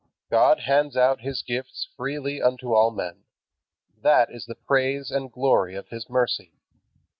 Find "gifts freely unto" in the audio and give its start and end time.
1.43-2.73